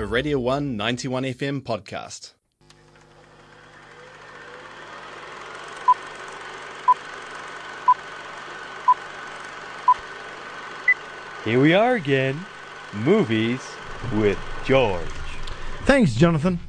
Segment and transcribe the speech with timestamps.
[0.00, 2.32] a Radio 1 91 FM podcast.
[11.44, 12.46] Here we are again.
[12.94, 13.60] Movies
[14.14, 15.04] with George.
[15.84, 16.60] Thanks, Jonathan.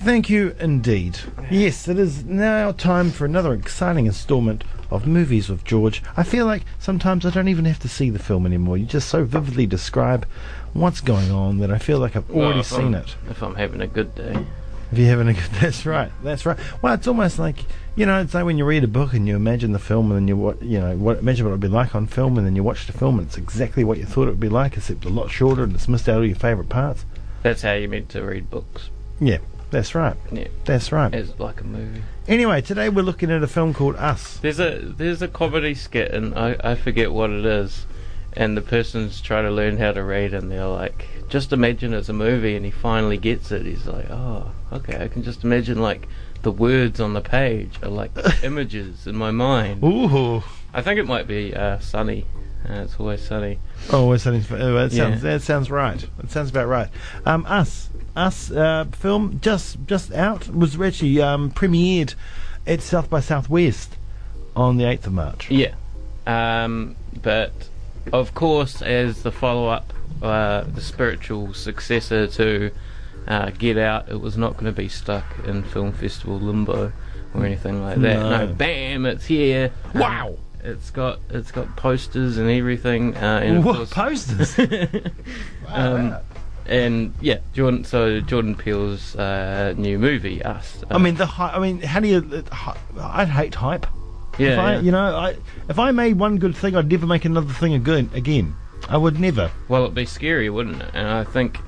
[0.00, 1.18] Thank you indeed.
[1.50, 6.02] Yes, it is now time for another exciting installment of Movies with George.
[6.16, 8.76] I feel like sometimes I don't even have to see the film anymore.
[8.78, 10.26] You just so vividly describe
[10.72, 13.16] what's going on that I feel like I've already Well, seen I'm- it.
[13.30, 14.44] If I'm having a good day.
[14.90, 16.58] If you're having a good, day that's right, that's right.
[16.82, 17.56] Well, it's almost like
[17.94, 20.20] you know, it's like when you read a book and you imagine the film and
[20.20, 22.56] then you what you know, what imagine what it'd be like on film and then
[22.56, 25.04] you watch the film and it's exactly what you thought it would be like, except
[25.06, 27.04] a lot shorter and it's missed out all your favourite parts.
[27.42, 28.90] That's how you meant to read books.
[29.20, 29.38] Yeah,
[29.70, 31.12] that's right, Yeah, that's right.
[31.14, 32.02] as like a movie.
[32.28, 34.36] Anyway, today we're looking at a film called Us.
[34.38, 37.84] There's a there's a comedy skit and I, I forget what it is,
[38.34, 42.08] and the person's trying to learn how to read and they're like, just imagine it's
[42.08, 43.66] a movie, and he finally gets it.
[43.66, 46.06] He's like, oh, okay, I can just imagine like
[46.42, 48.12] the words on the page are like
[48.44, 49.82] images in my mind.
[49.82, 50.44] Ooh.
[50.72, 52.26] I think it might be uh, Sunny.
[52.68, 53.58] Uh, it's always sunny.
[53.90, 55.30] Oh, sounding, oh, that sounds Yeah.
[55.32, 56.06] that sounds right.
[56.18, 56.88] That sounds about right.
[57.26, 62.14] Um, Us, Us uh, film just just out was actually um, premiered
[62.66, 63.96] at South by Southwest
[64.54, 65.50] on the eighth of March.
[65.50, 65.74] Yeah.
[66.26, 67.52] Um, but
[68.12, 72.70] of course, as the follow up, uh, the spiritual successor to
[73.26, 76.92] uh, Get Out, it was not going to be stuck in film festival limbo
[77.34, 78.18] or anything like that.
[78.18, 78.46] No.
[78.46, 79.72] No, bam, it's here.
[79.94, 80.28] Wow.
[80.28, 84.56] Um, it's got it's got posters and everything, uh, and What course, posters?
[85.66, 86.16] um,
[86.66, 87.84] and yeah, Jordan.
[87.84, 90.84] So Jordan Peele's uh, new movie, Us.
[90.90, 92.44] I mean the I mean how do you?
[92.50, 93.86] uh, I'd hate hype.
[94.38, 94.80] yeah, if I, yeah.
[94.80, 95.36] you know, I
[95.68, 98.10] if I made one good thing, I'd never make another thing again.
[98.14, 98.54] Again,
[98.88, 99.50] I would never.
[99.68, 100.90] Well, it'd be scary, wouldn't it?
[100.94, 101.58] And I think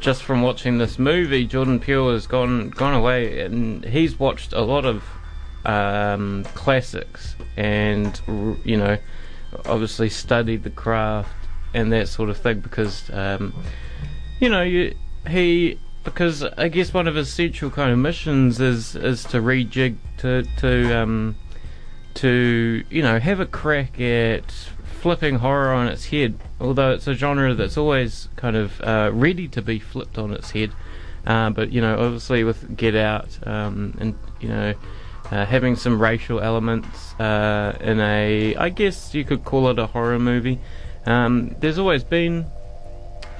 [0.00, 4.62] just from watching this movie, Jordan Peele has gone gone away, and he's watched a
[4.62, 5.04] lot of
[5.64, 8.20] um, classics, and
[8.64, 8.98] you know,
[9.66, 11.30] obviously studied the craft
[11.74, 13.54] and that sort of thing because um,
[14.42, 14.92] you know you
[15.28, 19.96] he because I guess one of his central kind of missions is is to rejig
[20.18, 21.36] to to um,
[22.14, 24.50] to you know have a crack at
[25.00, 26.40] flipping horror on its head.
[26.60, 30.50] Although it's a genre that's always kind of uh, ready to be flipped on its
[30.50, 30.72] head,
[31.24, 34.74] uh, but you know obviously with Get Out um, and you know.
[35.30, 39.86] Uh, having some racial elements uh, in a, I guess you could call it a
[39.86, 40.60] horror movie.
[41.06, 42.50] Um, there's always been,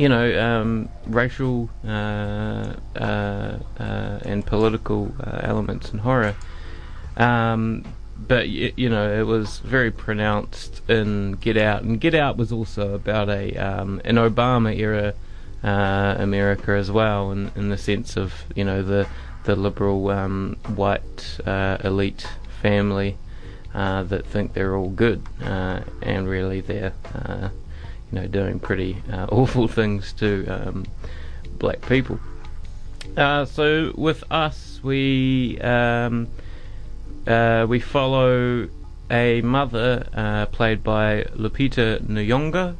[0.02, 6.34] you know, um, racial uh, uh, uh, and political uh, elements in horror.
[7.16, 7.84] Um,
[8.18, 12.50] but y- you know, it was very pronounced in Get Out, and Get Out was
[12.50, 15.14] also about a um, an Obama era
[15.62, 19.06] uh, America as well, in, in the sense of you know the
[19.44, 22.26] the liberal um, white elite
[22.60, 23.18] family
[23.72, 26.92] that think they're all good, and really they're
[28.12, 30.86] you know doing pretty uh, awful things to um,
[31.58, 32.20] black people.
[33.16, 36.28] Uh, so with us, we um,
[37.26, 38.68] uh, we follow
[39.10, 42.76] a mother uh, played by Lupita Nyong'o.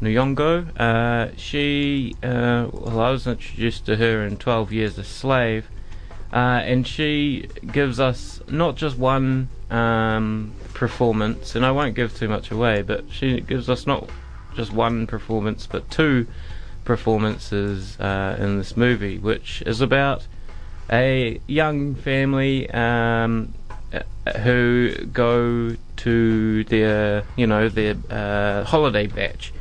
[0.00, 0.78] Nyong'o.
[0.78, 5.68] Uh, she, uh, well, I was introduced to her in Twelve Years a Slave,
[6.32, 12.50] and she gives us not just one um, performance, and I won't give too much
[12.50, 14.08] away, but she gives us not
[14.58, 16.26] just one performance, but two
[16.84, 20.26] performances uh, in this movie, which is about
[20.90, 23.54] a young family um,
[23.92, 29.52] uh, who go to their, you know, their uh, holiday bach.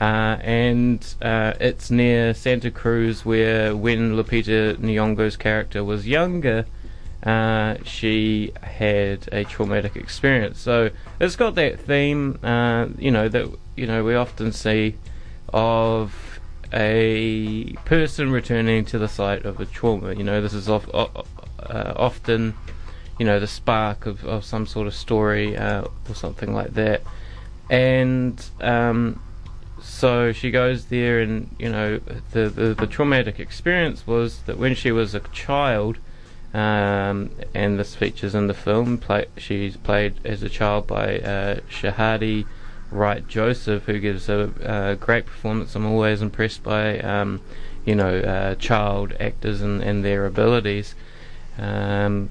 [0.00, 6.66] Uh, and uh, it's near Santa Cruz, where when Lupita Nyong'o's character was younger,
[7.24, 10.60] uh, she had a traumatic experience.
[10.60, 14.96] So it's got that theme, uh, you know, that you know we often see
[15.52, 16.40] of
[16.72, 20.12] a person returning to the site of a trauma.
[20.14, 21.06] You know, this is of, uh,
[21.96, 22.54] often,
[23.18, 27.02] you know, the spark of, of some sort of story uh, or something like that.
[27.70, 29.22] And um,
[29.80, 32.00] so she goes there, and you know,
[32.32, 35.98] the, the the traumatic experience was that when she was a child,
[36.54, 38.96] um, and this features in the film.
[38.96, 42.46] Play, she's played as a child by uh, Shahadi
[42.92, 45.74] Wright Joseph, who gives a, a great performance.
[45.74, 47.40] I'm always impressed by, um,
[47.84, 50.94] you know, uh, child actors and, and their abilities.
[51.58, 52.30] Um,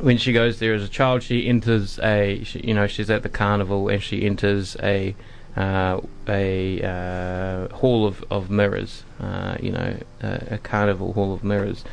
[0.00, 3.22] when she goes there as a child, she enters a, she, you know, she's at
[3.22, 5.14] the carnival and she enters a
[5.56, 11.84] uh, a uh, hall of, of mirrors, uh, you know, a carnival hall of mirrors,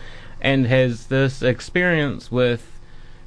[0.45, 2.80] and has this experience with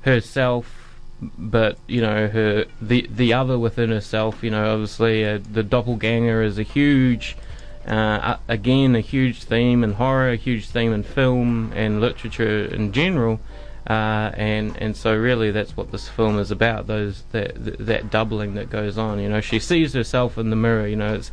[0.02, 4.44] herself, but you know, her the the other within herself.
[4.44, 7.36] You know, obviously, uh, the doppelganger is a huge.
[7.84, 12.92] Uh, again, a huge theme in horror, a huge theme in film and literature in
[12.92, 13.40] general,
[13.88, 16.86] uh, and and so really that's what this film is about.
[16.86, 19.18] Those that that doubling that goes on.
[19.18, 20.86] You know, she sees herself in the mirror.
[20.86, 21.32] You know, it's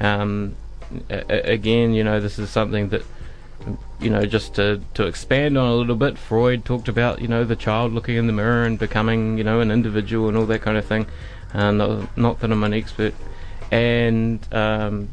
[0.00, 0.56] um,
[1.10, 3.02] a, again, you know, this is something that
[4.00, 6.18] you know, just to to expand on a little bit.
[6.18, 9.60] Freud talked about you know the child looking in the mirror and becoming you know
[9.60, 11.06] an individual and all that kind of thing.
[11.52, 13.14] Uh, not, not that I'm an expert,
[13.70, 15.08] and um,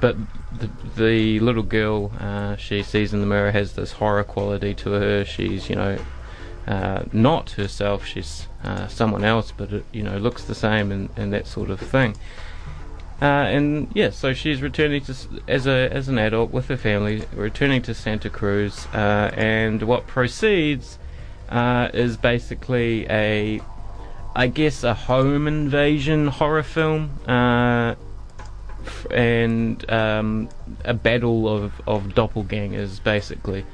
[0.00, 0.16] but
[0.58, 4.90] the, the little girl uh, she sees in the mirror has this horror quality to
[4.92, 5.24] her.
[5.24, 5.98] She's you know
[6.66, 11.08] uh, not herself, she's uh, someone else, but it, you know looks the same and,
[11.16, 12.14] and that sort of thing.
[13.20, 15.14] Uh, and yeah, so she's returning to
[15.48, 20.06] as a as an adult with her family, returning to Santa Cruz, uh, and what
[20.06, 20.98] proceeds
[21.48, 23.60] uh, is basically a,
[24.36, 27.96] I guess, a home invasion horror film, uh,
[29.10, 30.48] and um,
[30.84, 33.66] a battle of of doppelgangers, basically,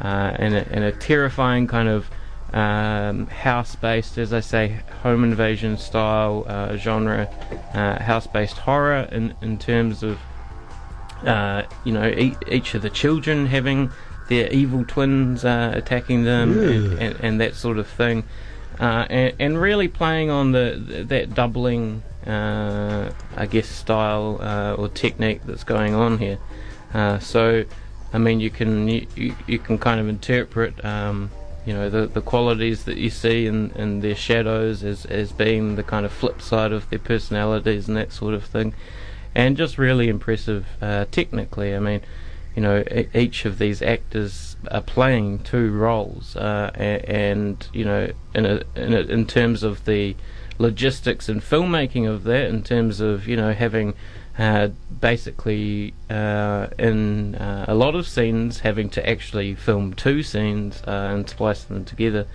[0.00, 2.10] and a, and a terrifying kind of
[2.52, 7.28] um, house-based, as I say, home invasion style uh, genre,
[7.74, 10.18] uh, house-based horror in in terms of
[11.24, 13.90] uh, you know e- each of the children having
[14.28, 18.22] their evil twins uh, attacking them and, and, and, that sort of thing,
[18.78, 24.40] uh, and, and, really playing on the that doubling, uh, I guess, style
[24.78, 26.38] or technique that's going on here.
[27.20, 27.64] so,
[28.12, 30.84] I mean, you can you, you can kind of interpret.
[30.84, 31.30] Um,
[31.66, 35.76] you know the the qualities that you see in, in their shadows as as being
[35.76, 38.74] the kind of flip side of their personalities and that sort of thing,
[39.34, 41.74] and just really impressive uh, technically.
[41.74, 42.00] I mean,
[42.54, 42.84] you know,
[43.14, 48.62] each of these actors are playing two roles, uh, and, and, you know, in a,
[48.74, 50.16] in, a, in terms of the
[50.58, 53.94] logistics and filmmaking of that, in terms of you know having
[55.00, 61.10] basically uh, in uh, a lot of scenes having to actually film two scenes uh,
[61.12, 62.26] and splice them together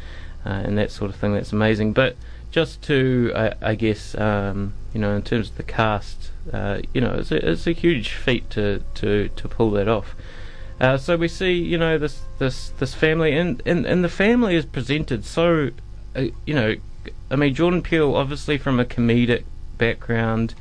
[0.45, 1.33] uh, and that sort of thing.
[1.33, 1.93] That's amazing.
[1.93, 2.15] But
[2.51, 7.01] just to, I, I guess, um, you know, in terms of the cast, uh, you
[7.01, 10.15] know, it's a, it's a huge feat to, to, to pull that off.
[10.99, 14.65] so we see, you know, this this this family, and and, and the family is
[14.65, 15.71] presented so,
[16.45, 16.75] you know,
[17.29, 19.43] I mean, Jordan Peele, obviously from a comedic
[19.77, 20.53] background,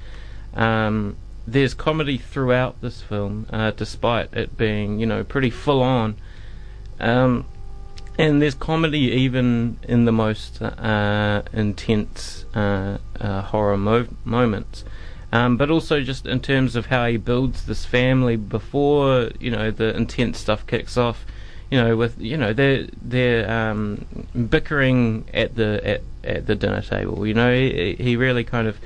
[0.54, 6.16] um, there's comedy throughout this film, uh, despite it being, you know, pretty full on.
[7.00, 7.46] Um,
[8.18, 14.84] and there's comedy even in the most uh, intense uh, uh, horror mo- moments.
[15.32, 19.72] Um, but also just in terms of how he builds this family before you know
[19.72, 21.26] the intense stuff kicks off.
[21.72, 24.06] You know, with you know they're they're um,
[24.48, 27.26] bickering at the at, at the dinner table.
[27.26, 28.78] You know, he, he really kind of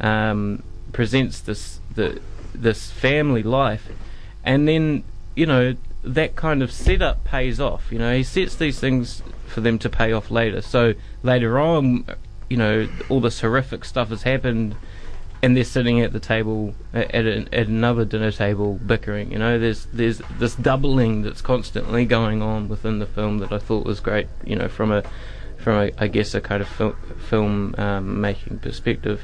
[0.00, 2.20] um, presents this the
[2.54, 3.88] this family life,
[4.44, 5.04] and then
[5.34, 7.90] you know that kind of setup pays off.
[7.90, 10.60] You know, he sets these things for them to pay off later.
[10.60, 12.04] So later on,
[12.48, 14.74] you know, all this horrific stuff has happened,
[15.42, 19.32] and they're sitting at the table at, at another dinner table bickering.
[19.32, 23.58] You know, there's there's this doubling that's constantly going on within the film that I
[23.58, 24.26] thought was great.
[24.44, 25.02] You know, from a
[25.58, 26.96] from a, I guess a kind of fil-
[27.28, 29.22] film um, making perspective.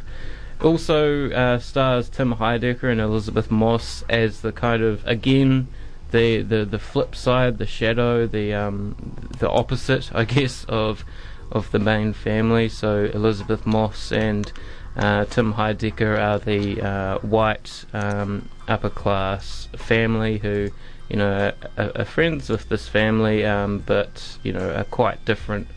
[0.60, 5.68] Also uh, stars Tim Heidecker and Elisabeth Moss as the kind of again
[6.10, 8.96] the the, the flip side, the shadow, the um,
[9.38, 11.04] the opposite, I guess, of
[11.50, 12.68] of the main family.
[12.68, 14.52] So Elisabeth Moss and
[14.96, 20.70] uh, Tim Heidecker are the uh, white um, upper class family who
[21.08, 25.68] you know are, are friends with this family, um, but you know are quite different.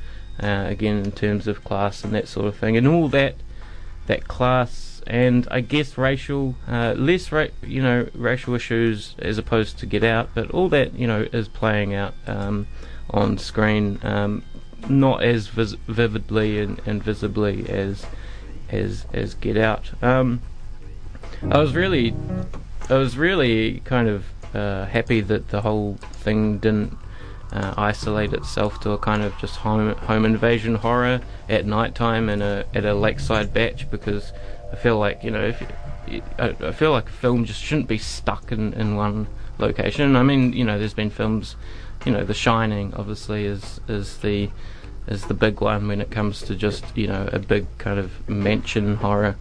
[0.41, 3.35] Uh, again, in terms of class and that sort of thing, and all that
[4.07, 9.79] that class and I guess racial, uh, less ra- you know racial issues as opposed
[9.79, 12.67] to Get Out, but all that you know is playing out um,
[13.09, 14.43] on screen, um,
[14.87, 18.05] not as vis- vividly and, and, visibly as
[18.69, 19.91] as as Get Out.
[20.03, 20.41] Um,
[21.49, 22.13] I was really,
[22.89, 26.97] I was really kind of uh, happy that the whole thing didn't
[27.51, 32.29] uh, isolate itself to a kind of just home home invasion horror at night time
[32.29, 34.31] and a at a lakeside bach because
[34.71, 35.61] I feel like you know if
[36.07, 39.27] you, I, I feel like a film just shouldn't be stuck in, in one
[39.57, 40.15] location.
[40.15, 41.55] I mean, you know, there's been films,
[42.05, 44.49] you know, The Shining obviously is is the
[45.07, 48.27] is the big one when it comes to just you know a big kind of
[48.29, 49.35] mansion horror.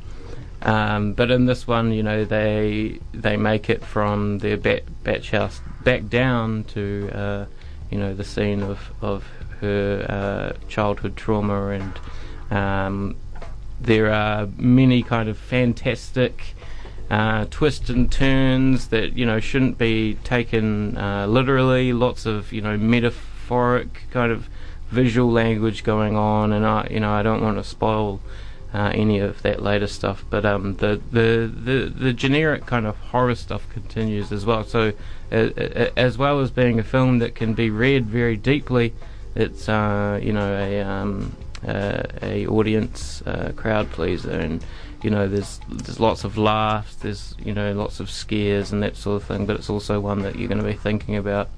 [0.62, 5.24] Um, but in this one, you know, they they make it from their bat, bach
[5.26, 7.46] house back down to, uh,
[7.90, 9.24] you know, the scene of of
[9.60, 11.98] her uh, childhood trauma, and
[12.50, 13.16] um,
[13.80, 16.54] there are many kind of fantastic
[17.10, 21.92] uh, twists and turns that you know shouldn't be taken uh, literally.
[21.92, 24.48] Lots of you know metaphoric kind of
[24.90, 28.20] visual language going on, and I you know I don't want to spoil
[28.72, 32.96] uh, any of that later stuff, but um, the, the the the generic kind of
[32.96, 34.64] horror stuff continues as well.
[34.64, 34.92] So
[35.32, 38.94] uh, uh, as well as being a film that can be read very deeply,
[39.34, 41.36] it's uh, you know a um,
[41.66, 44.30] a audience uh, crowd pleaser.
[44.30, 44.64] And
[45.02, 48.94] you know there's there's lots of laughs there's you know lots of scares and that
[48.94, 51.48] sort of thing but it's also one that you're going to be thinking about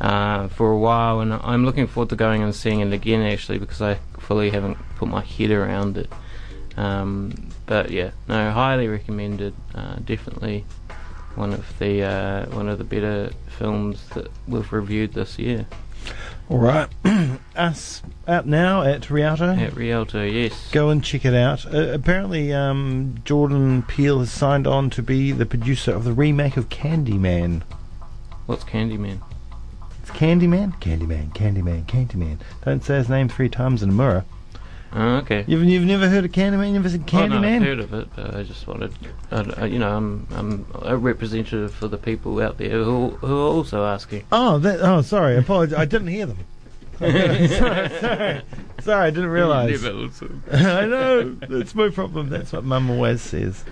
[0.00, 1.20] uh, for a while.
[1.20, 4.78] And I'm looking forward to going and seeing it again actually because I fully haven't
[4.96, 6.10] put my head around it
[6.80, 7.32] um,
[7.66, 10.64] but yeah no highly recommended uh, definitely
[11.34, 15.66] one of the uh, one of the better films that we've reviewed this year
[16.48, 16.88] All right.
[17.56, 19.50] Us out now at Rialto.
[19.54, 21.66] at Rialto yes Go and check it out.
[21.72, 26.56] Uh, apparently, um, Jordan Peele has signed on to be the producer of the remake
[26.56, 27.62] of Candyman.
[28.46, 29.20] what's Candyman
[30.02, 30.72] It's Candyman?
[30.80, 32.38] Candyman, Candyman, Candyman.
[32.64, 34.24] Don't say his name three times in a mirror.
[34.92, 36.66] Oh, okay You've, you've never heard of Candyman?
[36.72, 37.62] You've never seen Oh, no, I've Candyman?
[37.64, 38.92] heard of it, but I just wanted,
[39.30, 43.50] I, you know, I'm I'm a representative for the people out there who who are
[43.50, 44.24] also asking.
[44.32, 45.36] Oh, that, oh, sorry.
[45.36, 45.78] Apologize.
[45.78, 46.38] I didn't hear them.
[47.00, 48.42] sorry, sorry,
[48.80, 49.82] sorry, I didn't realise.
[50.52, 52.28] I know that's my problem.
[52.28, 53.64] That's what Mum always says.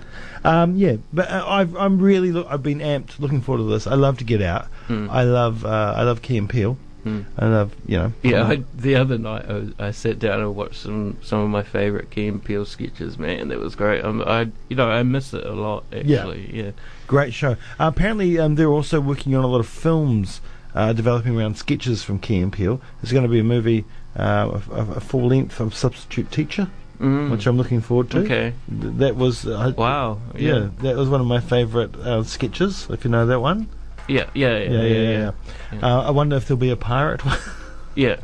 [0.43, 2.47] Um, yeah, but uh, I've, I'm really look.
[2.49, 3.85] I've been amped, looking forward to this.
[3.85, 4.65] I love to get out.
[4.87, 5.09] Hmm.
[5.11, 5.63] I love.
[5.63, 6.75] Uh, I love Key and Peele.
[7.03, 7.21] Hmm.
[7.37, 7.75] I love.
[7.85, 8.13] You know.
[8.23, 11.49] Yeah, I, the other night I, was- I sat down and watched some some of
[11.49, 13.17] my favourite Key and Peele sketches.
[13.17, 14.03] Man, that was great.
[14.03, 16.49] Um, I you know I miss it a lot actually.
[16.53, 16.71] Yeah.
[17.07, 17.51] Great show.
[17.79, 20.41] Uh, apparently, um, they're also working on a lot of films
[20.75, 22.81] uh, developing around sketches from Key and Peele.
[23.01, 23.85] There's going to be a movie,
[24.17, 27.31] uh, a, a full length of Substitute Teacher, Mm.
[27.31, 28.19] which I'm looking forward to.
[28.19, 28.53] okay.
[28.67, 29.47] That was.
[29.47, 30.19] Uh, Wow.
[30.35, 30.41] Yeah.
[30.53, 30.69] Yeah.
[30.81, 32.87] that was one of my favourite uh, sketches.
[32.89, 33.69] If you know that one.
[34.09, 34.29] Yeah.
[34.33, 34.57] Yeah.
[34.57, 34.69] Yeah.
[34.69, 35.31] Yeah, yeah, yeah.
[35.73, 35.79] Yeah.
[35.87, 37.37] Uh, I wonder if there'll be a pirate one.
[37.95, 38.17] Yeah.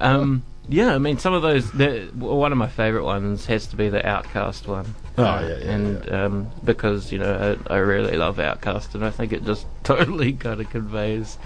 [0.00, 0.42] um.
[0.68, 0.94] Yeah.
[0.94, 1.72] I mean, some of those.
[2.14, 4.94] One of my favourite ones has to be the OutKast one.
[5.18, 9.04] Oh, Uh, yeah, yeah, and um, because you know I, I really love OutKast, and
[9.04, 11.36] I think it just totally kind of conveys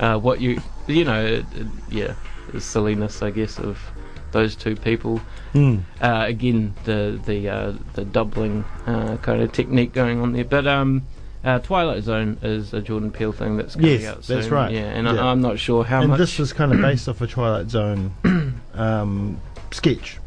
[0.00, 2.14] uh, what you you know it, it- yeah
[2.52, 3.78] the silliness I guess of
[4.32, 5.20] those two people.
[5.54, 5.80] Mm.
[6.00, 10.66] Uh, again, the the uh, the doubling uh, kind of technique going on there, but
[10.66, 11.02] um.
[11.46, 14.36] Uh, Twilight Zone is a Jordan Peele thing that's coming Yes, out soon.
[14.36, 14.72] that's right.
[14.72, 15.24] Yeah, and Yeah.
[15.24, 16.18] I, I'm not sure how and much.
[16.18, 18.12] this was kind of based off a Twilight Zone
[18.74, 20.18] um, sketch.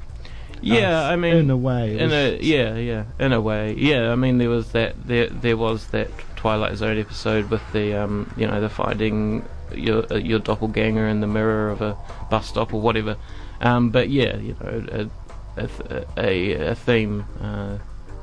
[0.62, 4.12] yeah, Uh, I mean, in a way, in a yeah, yeah, in a way, yeah.
[4.12, 8.34] I mean, there was that there there was that Twilight Zone episode with the um,
[8.38, 11.98] you know, the finding your uh, your doppelganger in the mirror of a
[12.32, 13.18] bus stop or whatever.
[13.62, 15.10] Um, but yeah, you know,
[15.58, 17.78] a a, a, a theme uh,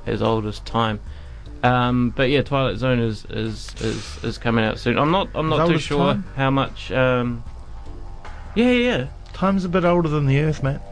[0.06, 1.00] as old as time.
[1.62, 4.98] Um, but yeah, Twilight Zone is, is is is coming out soon.
[4.98, 6.24] I'm not I'm not too sure time?
[6.36, 6.92] how much.
[6.92, 7.42] Um,
[8.54, 9.06] yeah, yeah.
[9.32, 10.82] Time's a bit older than the Earth, Matt.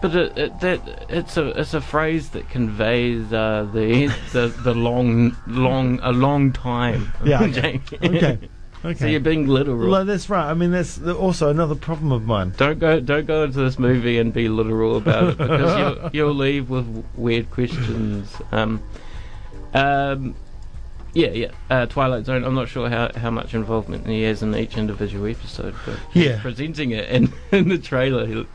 [0.00, 4.74] But it, it, that it's a it's a phrase that conveys uh, the, the the
[4.74, 7.12] long long a long time.
[7.24, 7.80] Yeah, okay.
[8.02, 8.38] Okay.
[8.84, 8.94] Okay.
[8.98, 9.90] so you're being literal.
[9.90, 10.50] well, that's right.
[10.50, 12.52] I mean, that's also another problem of mine.
[12.58, 15.78] don't go don't go into this movie and be literal about it because
[16.12, 18.30] you'll you'll leave with weird questions.
[18.52, 18.82] Um,
[19.72, 20.34] um,
[21.12, 21.50] yeah, yeah.
[21.70, 22.42] Uh, Twilight Zone.
[22.44, 26.24] I'm not sure how, how much involvement he has in each individual episode, but he's
[26.26, 26.40] Yeah.
[26.42, 28.26] presenting it in, in the trailer.
[28.26, 28.46] He,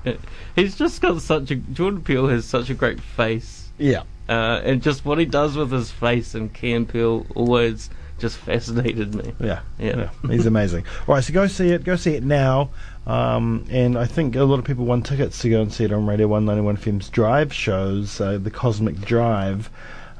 [0.55, 3.69] he's just got such a Jordan Peele has such a great face.
[3.77, 4.03] Yeah.
[4.27, 7.89] Uh, and just what he does with his face and Key Peele always
[8.19, 9.31] just fascinated me.
[9.39, 10.09] Yeah, Yeah.
[10.27, 10.83] he's amazing.
[11.07, 11.85] All right, so go see it.
[11.85, 12.69] Go see it now.
[13.07, 15.93] Um, and I think a lot of people won tickets to go and see it
[15.93, 19.69] on Radio 191 FM's Drive shows, uh, the Cosmic Drive.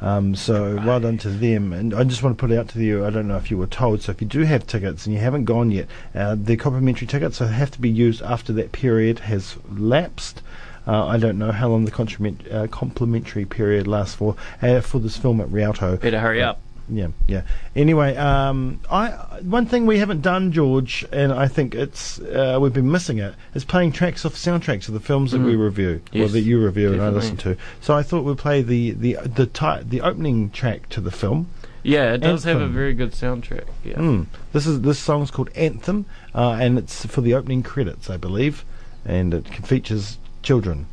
[0.02, 1.74] Um, so well done to them.
[1.74, 3.06] And I just want to put it out to you.
[3.06, 4.02] I don't know if you were told.
[4.02, 7.38] So if you do have tickets and you haven't gone yet, uh, they're complimentary tickets.
[7.38, 10.42] So have to be used after that period has lapsed.
[10.88, 15.00] Uh, I don't know how long the compliment, uh, complimentary period lasts for uh, for
[15.00, 15.98] this film at Rialto.
[15.98, 16.60] Better hurry up.
[16.92, 17.44] Yeah, yeah.
[17.76, 19.10] Anyway, um, I
[19.42, 23.36] one thing we haven't done, George, and I think it's uh, we've been missing it,
[23.54, 25.64] is playing tracks off soundtracks of the films that we Mm.
[25.66, 27.58] review, or that you review and I listen to.
[27.82, 31.48] So I thought we'd play the the the ti- the opening track to the film.
[31.84, 33.66] Yeah, it does have a very good soundtrack.
[33.86, 33.94] Yeah.
[33.96, 34.26] Mm.
[34.52, 36.06] This is this song's called Anthem,
[36.36, 38.66] uh, and it's for the opening credits, I believe,
[39.06, 40.88] and it features children,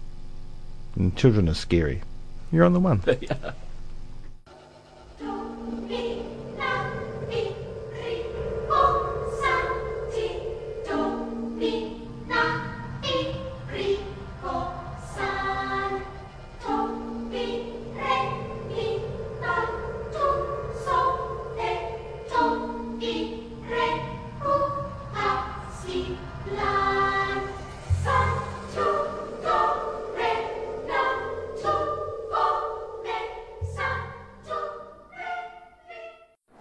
[0.94, 2.02] and children are scary.
[2.52, 3.02] You're on the one.
[3.20, 3.52] yeah.